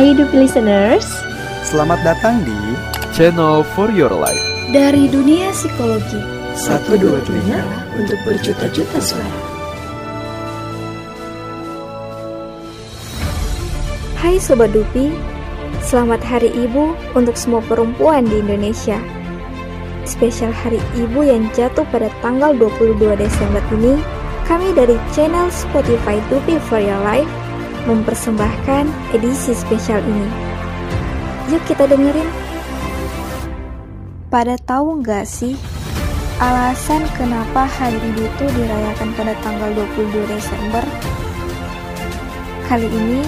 Hai 0.00 0.16
Dupi 0.16 0.32
Listeners. 0.32 1.04
Selamat 1.60 2.00
datang 2.00 2.40
di 2.40 2.56
Channel 3.12 3.60
for 3.76 3.92
Your 3.92 4.08
Life. 4.08 4.40
Dari 4.72 5.04
dunia 5.12 5.52
psikologi. 5.52 6.16
Satu 6.56 6.96
dua 6.96 7.20
telinga 7.20 7.60
untuk 8.00 8.16
berjuta-juta 8.24 8.96
suara. 8.96 9.36
Hai 14.24 14.40
Sobat 14.40 14.72
Dupi. 14.72 15.12
Selamat 15.84 16.24
Hari 16.24 16.48
Ibu 16.48 16.96
untuk 17.12 17.36
semua 17.36 17.60
perempuan 17.68 18.24
di 18.24 18.40
Indonesia. 18.40 18.96
Spesial 20.08 20.56
Hari 20.56 20.80
Ibu 20.96 21.28
yang 21.28 21.44
jatuh 21.52 21.84
pada 21.92 22.08
tanggal 22.24 22.56
22 22.56 23.20
Desember 23.20 23.60
ini 23.76 24.00
Kami 24.48 24.72
dari 24.72 24.96
channel 25.12 25.52
Spotify 25.52 26.16
Dupi 26.32 26.56
for 26.56 26.80
Your 26.80 27.04
Life 27.04 27.28
mempersembahkan 27.88 28.84
edisi 29.16 29.56
spesial 29.56 30.00
ini. 30.04 30.28
Yuk 31.50 31.62
kita 31.66 31.88
dengerin. 31.88 32.28
Pada 34.30 34.54
tahu 34.62 35.02
nggak 35.02 35.26
sih 35.26 35.58
alasan 36.38 37.02
kenapa 37.18 37.66
hari 37.66 37.98
ibu 37.98 38.22
itu 38.22 38.44
dirayakan 38.54 39.10
pada 39.18 39.34
tanggal 39.42 39.70
22 39.74 40.30
Desember? 40.30 40.84
Kali 42.70 42.86
ini 42.86 43.26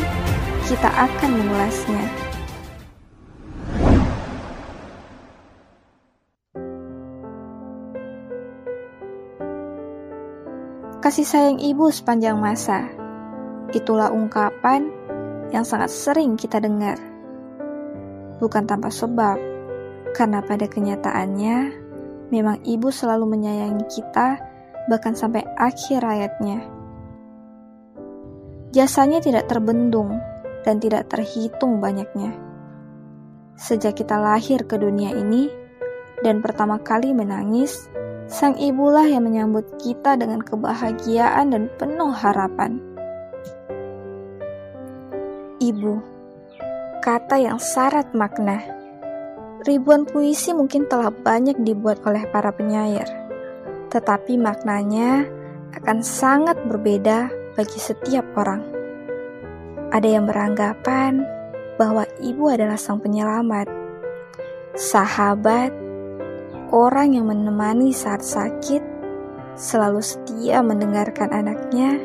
kita 0.71 0.87
akan 0.87 1.31
mengulasnya. 1.35 2.05
Kasih 11.03 11.27
sayang 11.27 11.59
ibu 11.59 11.91
sepanjang 11.91 12.39
masa 12.39 13.02
Itulah 13.73 14.13
ungkapan 14.13 14.93
yang 15.49 15.65
sangat 15.65 15.89
sering 15.89 16.37
kita 16.37 16.61
dengar. 16.61 17.01
Bukan 18.37 18.69
tanpa 18.69 18.93
sebab, 18.93 19.41
karena 20.13 20.45
pada 20.45 20.69
kenyataannya 20.69 21.57
memang 22.29 22.61
ibu 22.69 22.93
selalu 22.93 23.33
menyayangi 23.33 23.89
kita 23.89 24.41
bahkan 24.93 25.17
sampai 25.17 25.41
akhir 25.57 26.05
hayatnya. 26.05 26.69
Jasanya 28.73 29.25
tidak 29.25 29.49
terbendung 29.49 30.21
dan 30.65 30.81
tidak 30.81 31.09
terhitung 31.09 31.81
banyaknya. 31.81 32.37
Sejak 33.57 34.01
kita 34.01 34.17
lahir 34.21 34.65
ke 34.69 34.77
dunia 34.81 35.17
ini 35.17 35.49
dan 36.21 36.45
pertama 36.45 36.81
kali 36.81 37.13
menangis, 37.13 37.89
sang 38.29 38.57
ibulah 38.57 39.05
yang 39.05 39.29
menyambut 39.29 39.65
kita 39.81 40.17
dengan 40.17 40.41
kebahagiaan 40.41 41.53
dan 41.53 41.69
penuh 41.77 42.11
harapan 42.13 42.92
ibu. 45.63 46.03
Kata 46.99 47.39
yang 47.39 47.63
syarat 47.63 48.11
makna. 48.19 48.59
Ribuan 49.63 50.03
puisi 50.03 50.51
mungkin 50.51 50.91
telah 50.91 51.15
banyak 51.15 51.63
dibuat 51.63 52.03
oleh 52.03 52.27
para 52.35 52.51
penyair, 52.51 53.07
tetapi 53.95 54.35
maknanya 54.35 55.23
akan 55.79 56.03
sangat 56.03 56.59
berbeda 56.67 57.31
bagi 57.55 57.79
setiap 57.79 58.27
orang. 58.35 58.67
Ada 59.95 60.19
yang 60.19 60.27
beranggapan 60.27 61.23
bahwa 61.79 62.03
ibu 62.19 62.51
adalah 62.51 62.75
sang 62.75 62.99
penyelamat, 62.99 63.71
sahabat, 64.75 65.71
orang 66.75 67.15
yang 67.15 67.31
menemani 67.31 67.95
saat 67.95 68.27
sakit, 68.27 68.83
selalu 69.55 70.03
setia 70.03 70.59
mendengarkan 70.59 71.31
anaknya, 71.31 72.03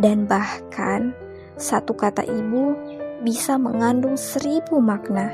dan 0.00 0.24
bahkan 0.24 1.12
satu 1.60 1.92
kata 1.92 2.24
ibu 2.24 2.72
bisa 3.20 3.60
mengandung 3.60 4.16
seribu 4.16 4.80
makna. 4.80 5.28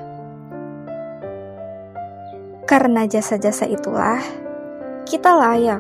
Karena 2.66 3.06
jasa-jasa 3.06 3.70
itulah, 3.70 4.18
kita 5.06 5.38
layak 5.38 5.78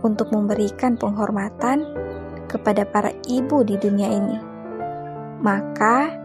untuk 0.00 0.32
memberikan 0.32 0.96
penghormatan 0.96 1.84
kepada 2.48 2.88
para 2.88 3.12
ibu 3.28 3.60
di 3.60 3.76
dunia 3.76 4.08
ini. 4.08 4.38
Maka, 5.44 6.16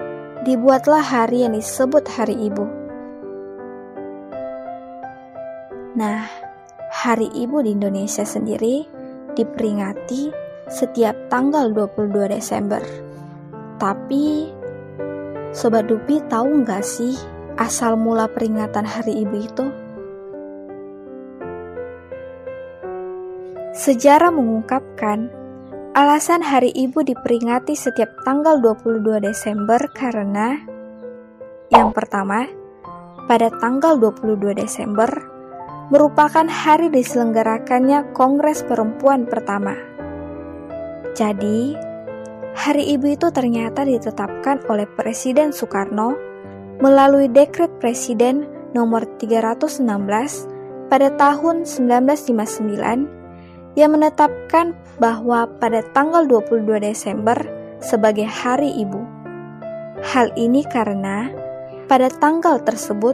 dibuatlah 0.47 1.03
hari 1.03 1.43
yang 1.43 1.51
disebut 1.51 2.07
Hari 2.07 2.31
Ibu. 2.47 2.65
Nah, 5.99 6.23
Hari 6.95 7.27
Ibu 7.35 7.59
di 7.67 7.75
Indonesia 7.75 8.23
sendiri 8.23 8.87
diperingati 9.35 10.31
setiap 10.71 11.27
tanggal 11.27 11.75
22 11.75 12.31
Desember. 12.31 13.08
Tapi, 13.79 14.51
Sobat 15.55 15.87
Dupi 15.87 16.19
tahu 16.27 16.67
nggak 16.67 16.83
sih 16.83 17.15
asal 17.55 17.95
mula 17.95 18.27
peringatan 18.27 18.83
Hari 18.83 19.23
Ibu 19.23 19.35
itu? 19.39 19.65
Sejarah 23.71 24.35
mengungkapkan, 24.35 25.31
alasan 25.95 26.43
Hari 26.43 26.75
Ibu 26.75 27.07
diperingati 27.07 27.73
setiap 27.73 28.11
tanggal 28.27 28.59
22 28.59 29.23
Desember 29.23 29.79
karena 29.95 30.59
yang 31.69 31.93
pertama, 31.93 32.49
pada 33.29 33.53
tanggal 33.61 33.93
22 34.01 34.57
Desember 34.57 35.07
merupakan 35.93 36.49
hari 36.49 36.89
diselenggarakannya 36.89 38.09
Kongres 38.17 38.65
Perempuan 38.65 39.29
pertama. 39.29 39.77
Jadi, 41.13 41.88
Hari 42.57 42.97
Ibu 42.97 43.13
itu 43.13 43.29
ternyata 43.29 43.85
ditetapkan 43.85 44.65
oleh 44.73 44.89
Presiden 44.89 45.53
Soekarno 45.53 46.17
melalui 46.81 47.29
Dekret 47.29 47.69
Presiden 47.77 48.49
nomor 48.73 49.05
316 49.21 49.85
pada 50.89 51.13
tahun 51.13 51.69
1959 51.69 53.77
yang 53.77 53.91
menetapkan 53.93 54.73
bahwa 54.97 55.45
pada 55.61 55.85
tanggal 55.93 56.25
22 56.25 56.81
Desember 56.81 57.37
sebagai 57.77 58.25
Hari 58.25 58.81
Ibu. 58.81 59.01
Hal 60.01 60.33
ini 60.33 60.65
karena 60.65 61.29
pada 61.85 62.09
tanggal 62.09 62.65
tersebut 62.65 63.13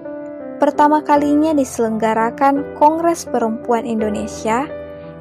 pertama 0.64 1.04
kalinya 1.04 1.52
diselenggarakan 1.52 2.80
Kongres 2.80 3.28
Perempuan 3.28 3.84
Indonesia 3.84 4.64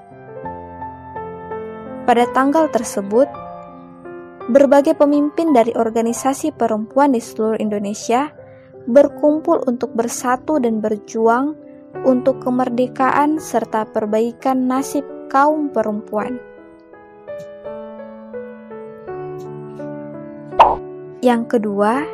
Pada 2.08 2.24
tanggal 2.32 2.72
tersebut, 2.72 3.28
berbagai 4.48 4.96
pemimpin 4.96 5.52
dari 5.52 5.76
organisasi 5.76 6.56
perempuan 6.56 7.12
di 7.12 7.20
seluruh 7.20 7.60
Indonesia 7.60 8.32
berkumpul 8.88 9.60
untuk 9.68 9.92
bersatu 9.92 10.56
dan 10.56 10.80
berjuang 10.80 11.52
untuk 12.08 12.40
kemerdekaan 12.40 13.36
serta 13.36 13.84
perbaikan 13.92 14.64
nasib 14.64 15.04
kaum 15.28 15.68
perempuan. 15.68 16.55
Yang 21.26 21.58
kedua, 21.58 22.06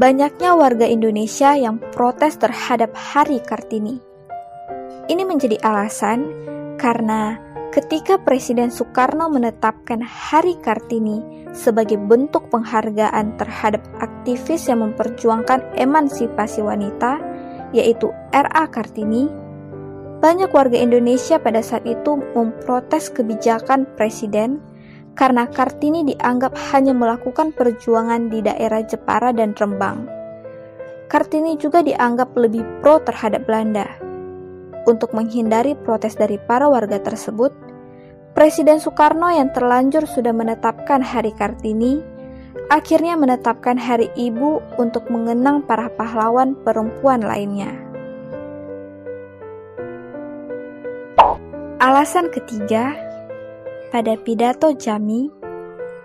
banyaknya 0.00 0.56
warga 0.56 0.88
Indonesia 0.88 1.52
yang 1.52 1.76
protes 1.92 2.40
terhadap 2.40 2.96
Hari 2.96 3.44
Kartini. 3.44 4.00
Ini 5.04 5.20
menjadi 5.28 5.60
alasan 5.60 6.32
karena 6.80 7.36
ketika 7.76 8.16
Presiden 8.16 8.72
Soekarno 8.72 9.28
menetapkan 9.28 10.00
Hari 10.00 10.56
Kartini 10.64 11.44
sebagai 11.52 12.00
bentuk 12.00 12.48
penghargaan 12.48 13.36
terhadap 13.36 13.84
aktivis 14.00 14.64
yang 14.64 14.80
memperjuangkan 14.80 15.76
emansipasi 15.76 16.64
wanita, 16.64 17.20
yaitu 17.76 18.16
R.A. 18.32 18.64
Kartini, 18.72 19.28
banyak 20.24 20.48
warga 20.48 20.80
Indonesia 20.80 21.36
pada 21.36 21.60
saat 21.60 21.84
itu 21.84 22.16
memprotes 22.32 23.12
kebijakan 23.12 23.84
Presiden 23.92 24.71
karena 25.12 25.44
Kartini 25.48 26.04
dianggap 26.08 26.56
hanya 26.72 26.96
melakukan 26.96 27.52
perjuangan 27.52 28.32
di 28.32 28.40
daerah 28.40 28.80
Jepara 28.80 29.30
dan 29.32 29.52
Rembang. 29.52 30.08
Kartini 31.12 31.60
juga 31.60 31.84
dianggap 31.84 32.32
lebih 32.32 32.64
pro 32.80 32.96
terhadap 33.04 33.44
Belanda. 33.44 33.84
Untuk 34.88 35.12
menghindari 35.12 35.76
protes 35.76 36.16
dari 36.16 36.40
para 36.40 36.66
warga 36.66 36.98
tersebut, 36.98 37.52
Presiden 38.32 38.80
Soekarno 38.80 39.28
yang 39.28 39.52
terlanjur 39.52 40.08
sudah 40.08 40.32
menetapkan 40.32 41.04
Hari 41.04 41.36
Kartini, 41.36 42.00
akhirnya 42.72 43.12
menetapkan 43.12 43.76
Hari 43.76 44.08
Ibu 44.16 44.80
untuk 44.80 45.12
mengenang 45.12 45.68
para 45.68 45.92
pahlawan 45.92 46.56
perempuan 46.64 47.20
lainnya. 47.20 47.76
Alasan 51.76 52.32
ketiga, 52.32 52.96
pada 53.92 54.16
pidato 54.16 54.72
Jami 54.72 55.28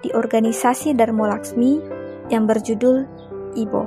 di 0.04 0.12
organisasi 0.12 0.92
Darmo 0.92 1.24
Laksmi 1.24 1.80
yang 2.28 2.44
berjudul 2.44 3.08
Ibo. 3.56 3.84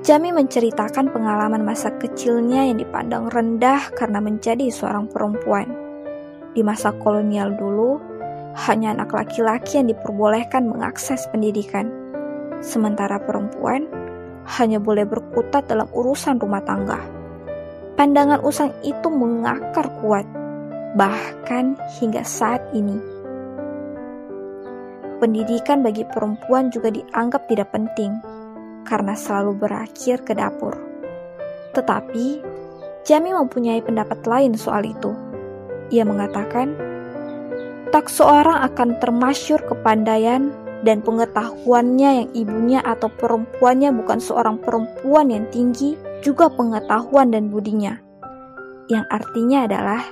Jami 0.00 0.32
menceritakan 0.32 1.12
pengalaman 1.12 1.60
masa 1.60 1.92
kecilnya 2.00 2.64
yang 2.64 2.80
dipandang 2.80 3.28
rendah 3.28 3.92
karena 3.92 4.24
menjadi 4.24 4.72
seorang 4.72 5.12
perempuan. 5.12 5.68
Di 6.56 6.64
masa 6.64 6.96
kolonial 6.96 7.52
dulu, 7.60 8.00
hanya 8.56 8.96
anak 8.96 9.12
laki-laki 9.12 9.76
yang 9.76 9.92
diperbolehkan 9.92 10.64
mengakses 10.64 11.28
pendidikan, 11.28 11.92
sementara 12.64 13.20
perempuan 13.20 13.84
hanya 14.56 14.80
boleh 14.80 15.04
berkutat 15.04 15.68
dalam 15.68 15.92
urusan 15.92 16.40
rumah 16.40 16.64
tangga. 16.64 17.04
Pandangan 18.00 18.40
usang 18.40 18.72
itu 18.80 19.12
mengakar 19.12 19.92
kuat, 20.00 20.24
bahkan 20.94 21.78
hingga 22.00 22.26
saat 22.26 22.62
ini. 22.74 22.98
Pendidikan 25.20 25.84
bagi 25.84 26.08
perempuan 26.08 26.72
juga 26.72 26.88
dianggap 26.88 27.44
tidak 27.46 27.70
penting 27.76 28.16
karena 28.88 29.12
selalu 29.12 29.52
berakhir 29.60 30.24
ke 30.24 30.32
dapur. 30.32 30.72
Tetapi, 31.76 32.26
Jami 33.00 33.32
mempunyai 33.32 33.80
pendapat 33.80 34.20
lain 34.28 34.52
soal 34.56 34.84
itu. 34.84 35.12
Ia 35.88 36.04
mengatakan, 36.04 36.76
tak 37.90 38.12
seorang 38.12 38.60
akan 38.70 39.00
termasyur 39.00 39.58
kepandaian 39.64 40.52
dan 40.84 41.00
pengetahuannya 41.00 42.10
yang 42.24 42.28
ibunya 42.36 42.80
atau 42.84 43.08
perempuannya 43.08 43.90
bukan 43.96 44.20
seorang 44.20 44.60
perempuan 44.60 45.32
yang 45.32 45.48
tinggi, 45.48 45.96
juga 46.20 46.52
pengetahuan 46.52 47.32
dan 47.32 47.48
budinya. 47.48 47.96
Yang 48.92 49.04
artinya 49.08 49.58
adalah 49.64 50.02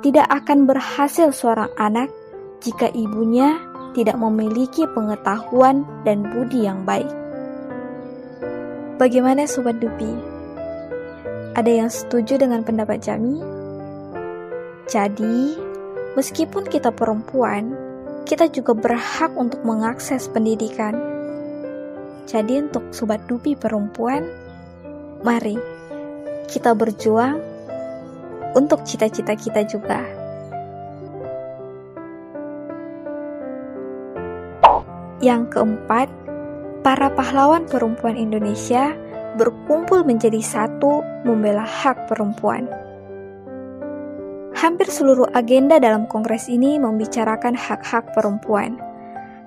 tidak 0.00 0.26
akan 0.32 0.64
berhasil 0.64 1.28
seorang 1.28 1.68
anak 1.76 2.08
jika 2.64 2.88
ibunya 2.96 3.60
tidak 3.92 4.16
memiliki 4.16 4.88
pengetahuan 4.96 5.84
dan 6.08 6.24
budi 6.24 6.64
yang 6.64 6.88
baik. 6.88 7.08
Bagaimana 8.96 9.44
Sobat 9.44 9.80
Dupi? 9.80 10.12
Ada 11.56 11.84
yang 11.84 11.90
setuju 11.92 12.40
dengan 12.40 12.64
pendapat 12.64 13.02
Jami? 13.02 13.40
Jadi, 14.88 15.56
meskipun 16.16 16.68
kita 16.68 16.92
perempuan, 16.92 17.74
kita 18.24 18.48
juga 18.48 18.76
berhak 18.76 19.32
untuk 19.36 19.60
mengakses 19.66 20.30
pendidikan. 20.30 20.96
Jadi 22.24 22.62
untuk 22.62 22.94
Sobat 22.94 23.24
Dupi 23.26 23.58
perempuan, 23.58 24.22
mari 25.26 25.58
kita 26.46 26.72
berjuang 26.78 27.49
untuk 28.54 28.82
cita-cita 28.82 29.36
kita 29.38 29.62
juga. 29.66 30.02
Yang 35.20 35.52
keempat, 35.52 36.08
para 36.80 37.12
pahlawan 37.12 37.68
perempuan 37.68 38.16
Indonesia 38.16 38.96
berkumpul 39.36 40.00
menjadi 40.02 40.40
satu 40.40 41.04
membela 41.28 41.62
hak 41.62 42.08
perempuan. 42.08 42.64
Hampir 44.56 44.88
seluruh 44.88 45.28
agenda 45.36 45.76
dalam 45.76 46.08
kongres 46.08 46.48
ini 46.48 46.80
membicarakan 46.80 47.52
hak-hak 47.52 48.16
perempuan. 48.16 48.80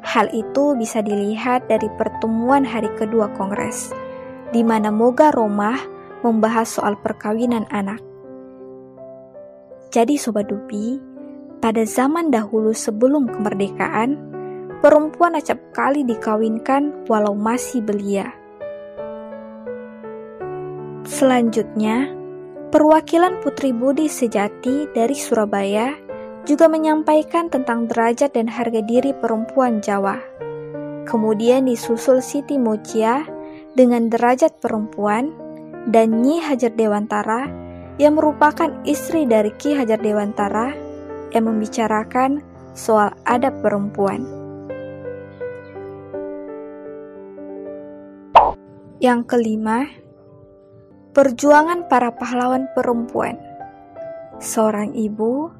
Hal 0.05 0.29
itu 0.29 0.77
bisa 0.77 1.01
dilihat 1.01 1.65
dari 1.65 1.89
pertemuan 1.97 2.61
hari 2.61 2.89
kedua 2.93 3.33
kongres, 3.33 3.89
di 4.53 4.61
mana 4.61 4.93
Moga 4.93 5.33
Romah 5.33 5.79
membahas 6.21 6.69
soal 6.69 6.95
perkawinan 7.01 7.65
anak. 7.73 8.12
Jadi 9.93 10.17
Sobat 10.17 10.49
Dupi, 10.49 10.97
pada 11.61 11.85
zaman 11.85 12.33
dahulu 12.33 12.73
sebelum 12.73 13.29
kemerdekaan, 13.29 14.17
perempuan 14.81 15.37
acap 15.37 15.61
kali 15.69 16.01
dikawinkan 16.01 17.05
walau 17.05 17.37
masih 17.37 17.85
belia. 17.85 18.33
Selanjutnya, 21.05 22.09
perwakilan 22.73 23.37
Putri 23.45 23.69
Budi 23.69 24.09
Sejati 24.09 24.89
dari 24.97 25.13
Surabaya 25.13 25.93
juga 26.41 26.65
menyampaikan 26.65 27.53
tentang 27.53 27.85
derajat 27.85 28.33
dan 28.33 28.49
harga 28.49 28.81
diri 28.81 29.13
perempuan 29.13 29.77
Jawa. 29.77 30.17
Kemudian 31.05 31.69
disusul 31.69 32.17
Siti 32.25 32.57
Mocia 32.57 33.29
dengan 33.77 34.09
derajat 34.09 34.57
perempuan 34.57 35.29
dan 35.85 36.25
Nyi 36.25 36.41
Hajar 36.41 36.73
Dewantara 36.73 37.45
yang 38.01 38.17
merupakan 38.17 38.73
istri 38.89 39.29
dari 39.29 39.53
Ki 39.53 39.77
Hajar 39.77 40.01
Dewantara 40.01 40.73
yang 41.33 41.45
membicarakan 41.49 42.41
soal 42.73 43.13
adab 43.29 43.53
perempuan. 43.61 44.25
Yang 48.97 49.35
kelima, 49.35 49.85
perjuangan 51.11 51.85
para 51.91 52.15
pahlawan 52.15 52.71
perempuan. 52.71 53.35
Seorang 54.41 54.95
ibu 54.97 55.51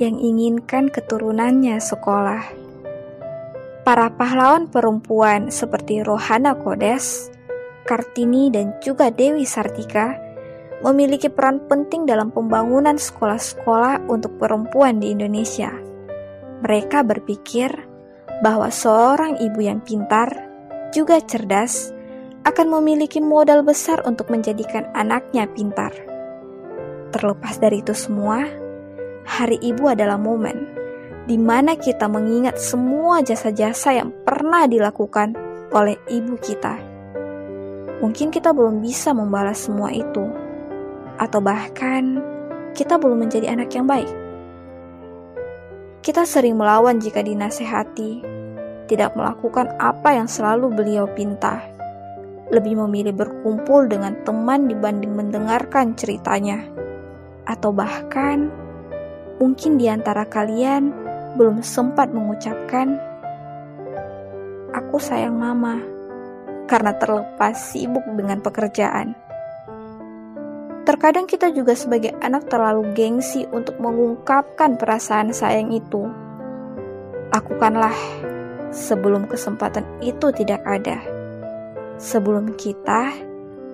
yang 0.00 0.16
inginkan 0.16 0.88
keturunannya 0.88 1.76
sekolah. 1.82 2.44
Para 3.84 4.08
pahlawan 4.16 4.70
perempuan 4.72 5.52
seperti 5.52 6.00
Rohana 6.00 6.56
Kodes, 6.56 7.28
Kartini, 7.84 8.48
dan 8.48 8.72
juga 8.80 9.12
Dewi 9.12 9.44
Sartika 9.44 10.23
memiliki 10.82 11.30
peran 11.30 11.62
penting 11.70 12.08
dalam 12.08 12.32
pembangunan 12.34 12.98
sekolah-sekolah 12.98 14.10
untuk 14.10 14.34
perempuan 14.40 14.98
di 14.98 15.14
Indonesia. 15.14 15.70
Mereka 16.64 17.04
berpikir 17.04 17.70
bahwa 18.40 18.72
seorang 18.72 19.38
ibu 19.38 19.60
yang 19.62 19.84
pintar, 19.84 20.32
juga 20.90 21.20
cerdas, 21.22 21.94
akan 22.44 22.80
memiliki 22.80 23.22
modal 23.22 23.62
besar 23.64 24.02
untuk 24.04 24.28
menjadikan 24.28 24.88
anaknya 24.92 25.48
pintar. 25.48 25.92
Terlepas 27.14 27.56
dari 27.62 27.80
itu 27.80 27.94
semua, 27.96 28.64
Hari 29.24 29.56
Ibu 29.56 29.88
adalah 29.88 30.20
momen 30.20 30.68
di 31.24 31.40
mana 31.40 31.80
kita 31.80 32.04
mengingat 32.04 32.60
semua 32.60 33.24
jasa-jasa 33.24 33.96
yang 33.96 34.12
pernah 34.28 34.68
dilakukan 34.68 35.32
oleh 35.72 35.96
ibu 36.12 36.36
kita. 36.36 36.76
Mungkin 38.04 38.28
kita 38.28 38.52
belum 38.52 38.84
bisa 38.84 39.16
membalas 39.16 39.64
semua 39.64 39.88
itu, 39.96 40.28
atau 41.20 41.38
bahkan 41.38 42.22
kita 42.74 42.98
belum 42.98 43.26
menjadi 43.26 43.54
anak 43.54 43.70
yang 43.74 43.86
baik. 43.86 44.10
Kita 46.04 46.28
sering 46.28 46.60
melawan 46.60 47.00
jika 47.00 47.24
dinasehati, 47.24 48.20
tidak 48.90 49.16
melakukan 49.16 49.72
apa 49.80 50.20
yang 50.20 50.28
selalu 50.28 50.68
beliau 50.68 51.08
pinta 51.08 51.74
lebih 52.52 52.76
memilih 52.84 53.16
berkumpul 53.16 53.88
dengan 53.88 54.14
teman 54.26 54.68
dibanding 54.68 55.16
mendengarkan 55.16 55.96
ceritanya. 55.96 56.62
Atau 57.48 57.72
bahkan, 57.72 58.52
mungkin 59.40 59.80
di 59.80 59.88
antara 59.88 60.28
kalian 60.28 60.92
belum 61.34 61.64
sempat 61.64 62.12
mengucapkan, 62.12 63.00
"Aku 64.70 65.00
sayang 65.00 65.34
Mama," 65.34 65.80
karena 66.68 66.92
terlepas 66.96 67.58
sibuk 67.58 68.04
dengan 68.14 68.40
pekerjaan. 68.44 69.16
Terkadang 70.84 71.24
kita 71.24 71.48
juga 71.48 71.72
sebagai 71.72 72.12
anak 72.20 72.52
terlalu 72.52 72.92
gengsi 72.92 73.48
untuk 73.48 73.80
mengungkapkan 73.80 74.76
perasaan 74.76 75.32
sayang 75.32 75.72
itu. 75.72 76.04
Lakukanlah 77.32 77.96
sebelum 78.68 79.24
kesempatan 79.24 79.88
itu 80.04 80.28
tidak 80.36 80.60
ada 80.68 81.00
sebelum 81.98 82.54
kita 82.58 83.14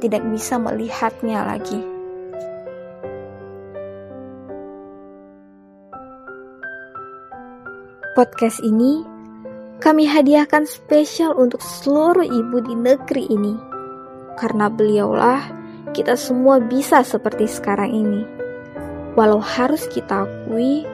tidak 0.01 0.23
bisa 0.33 0.57
melihatnya 0.57 1.45
lagi. 1.45 1.81
Podcast 8.17 8.61
ini 8.61 9.05
kami 9.81 10.05
hadiahkan 10.05 10.69
spesial 10.69 11.33
untuk 11.41 11.63
seluruh 11.65 12.27
ibu 12.27 12.61
di 12.61 12.75
negeri 12.77 13.25
ini, 13.33 13.55
karena 14.37 14.69
beliaulah 14.69 15.60
kita 15.93 16.15
semua 16.15 16.63
bisa 16.63 17.03
seperti 17.03 17.51
sekarang 17.51 17.91
ini. 17.93 18.23
Walau 19.19 19.43
harus 19.43 19.85
kita 19.91 20.25
akui 20.25 20.87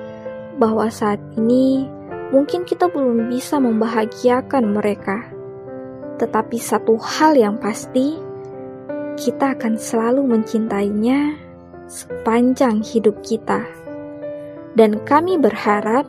bahwa 0.57 0.89
saat 0.89 1.21
ini 1.37 1.85
mungkin 2.33 2.65
kita 2.65 2.89
belum 2.89 3.29
bisa 3.29 3.61
membahagiakan 3.61 4.73
mereka 4.73 5.37
tetapi 6.17 6.57
satu 6.57 6.97
hal 6.97 7.37
yang 7.37 7.61
pasti, 7.61 8.17
kita 9.21 9.53
akan 9.57 9.77
selalu 9.77 10.25
mencintainya 10.25 11.37
sepanjang 11.87 12.81
hidup 12.81 13.21
kita. 13.21 13.65
Dan 14.77 15.01
kami 15.05 15.37
berharap 15.37 16.09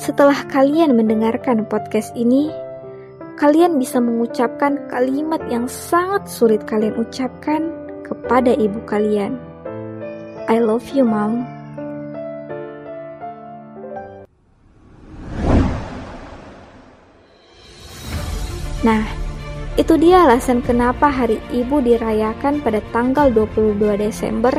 setelah 0.00 0.36
kalian 0.48 0.96
mendengarkan 0.96 1.68
podcast 1.68 2.12
ini, 2.16 2.48
kalian 3.36 3.76
bisa 3.76 4.00
mengucapkan 4.00 4.80
kalimat 4.88 5.40
yang 5.52 5.68
sangat 5.68 6.24
sulit 6.28 6.64
kalian 6.64 6.96
ucapkan 6.96 7.68
kepada 8.04 8.52
ibu 8.52 8.84
kalian. 8.84 9.40
I 10.46 10.60
love 10.60 10.84
you, 10.92 11.08
mom. 11.08 11.48
Nah, 18.84 19.24
Itu 19.74 19.98
dia 19.98 20.22
alasan 20.22 20.62
kenapa 20.62 21.10
Hari 21.10 21.42
Ibu 21.50 21.82
dirayakan 21.82 22.62
pada 22.62 22.78
tanggal 22.94 23.26
22 23.26 23.98
Desember 23.98 24.54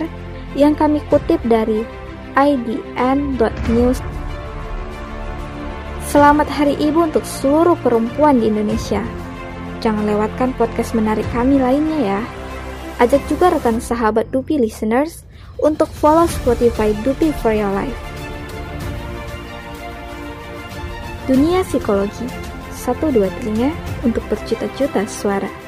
yang 0.60 0.76
kami 0.76 1.00
kutip 1.08 1.40
dari 1.48 1.88
idn.news. 2.36 4.04
Selamat 6.12 6.52
Hari 6.52 6.76
Ibu 6.84 7.08
untuk 7.08 7.24
seluruh 7.24 7.80
perempuan 7.80 8.44
di 8.44 8.52
Indonesia. 8.52 9.00
Jangan 9.80 10.04
lewatkan 10.04 10.52
podcast 10.60 10.92
menarik 10.92 11.28
kami 11.32 11.56
lainnya 11.64 12.20
ya. 12.20 12.22
Ajak 12.96 13.20
juga 13.28 13.52
rekan 13.52 13.84
sahabat 13.84 14.32
Dupi 14.32 14.56
listeners 14.56 15.28
untuk 15.60 15.92
follow 15.92 16.24
Spotify 16.32 16.96
Dupi 17.04 17.36
for 17.44 17.52
Your 17.52 17.72
Life. 17.76 18.00
Dunia 21.28 21.66
Psikologi, 21.68 22.30
satu 22.72 23.12
dua 23.12 23.28
telinga 23.42 23.74
untuk 24.06 24.22
berjuta-juta 24.32 25.04
suara. 25.10 25.65